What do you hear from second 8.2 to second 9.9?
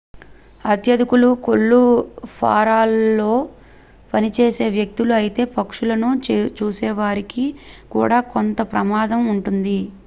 కొంత ప్రమాదం ఉంటుంది